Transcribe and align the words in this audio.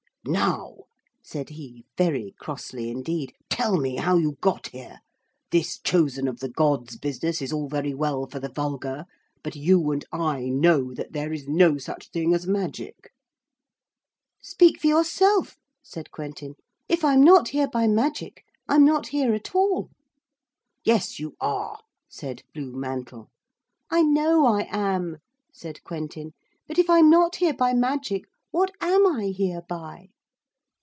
'Now,' 0.23 0.83
said 1.23 1.49
he, 1.49 1.83
very 1.97 2.35
crossly 2.37 2.91
indeed, 2.91 3.33
'tell 3.49 3.77
me 3.77 3.95
how 3.95 4.17
you 4.17 4.33
got 4.39 4.67
here. 4.67 4.99
This 5.49 5.79
Chosen 5.79 6.27
of 6.27 6.41
the 6.41 6.47
Gods 6.47 6.95
business 6.95 7.41
is 7.41 7.51
all 7.51 7.67
very 7.67 7.95
well 7.95 8.27
for 8.27 8.39
the 8.39 8.49
vulgar. 8.53 9.05
But 9.41 9.55
you 9.55 9.89
and 9.89 10.05
I 10.11 10.41
know 10.47 10.93
that 10.93 11.13
there 11.13 11.33
is 11.33 11.47
no 11.47 11.79
such 11.79 12.11
thing 12.11 12.35
as 12.35 12.45
magic.' 12.45 13.11
'Speak 14.39 14.79
for 14.79 14.85
yourself,' 14.85 15.57
said 15.81 16.11
Quentin. 16.11 16.53
'If 16.87 17.03
I'm 17.03 17.23
not 17.23 17.47
here 17.47 17.67
by 17.67 17.87
magic 17.87 18.45
I'm 18.69 18.85
not 18.85 19.07
here 19.07 19.33
at 19.33 19.55
all.' 19.55 19.89
'Yes, 20.85 21.17
you 21.19 21.35
are,' 21.41 21.79
said 22.07 22.43
Blue 22.53 22.73
Mantle. 22.75 23.31
'I 23.89 24.03
know 24.03 24.45
I 24.45 24.67
am,' 24.69 25.17
said 25.51 25.83
Quentin, 25.83 26.33
'but 26.67 26.77
if 26.77 26.91
I'm 26.91 27.09
not 27.09 27.37
here 27.37 27.55
by 27.55 27.73
magic 27.73 28.25
what 28.51 28.69
am 28.81 29.07
I 29.07 29.27
here 29.27 29.61
by?' 29.61 30.09